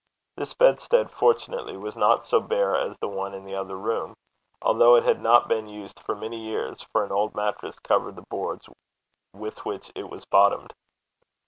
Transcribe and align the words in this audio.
This 0.35 0.55
bedstead 0.55 1.11
fortunately 1.11 1.77
was 1.77 1.95
not 1.95 2.25
so 2.25 2.39
bare 2.39 2.75
as 2.75 2.97
the 2.97 3.07
one 3.07 3.35
in 3.35 3.45
the 3.45 3.53
other 3.53 3.75
room, 3.75 4.15
although 4.63 4.95
it 4.95 5.03
had 5.03 5.21
not 5.21 5.47
been 5.47 5.69
used 5.69 5.99
for 5.99 6.15
many 6.15 6.39
years, 6.39 6.81
for 6.91 7.03
an 7.03 7.11
old 7.11 7.35
mattress 7.35 7.77
covered 7.77 8.15
the 8.15 8.25
boards 8.31 8.67
with 9.35 9.63
which 9.63 9.91
it 9.93 10.09
was 10.09 10.25
bottomed. 10.25 10.73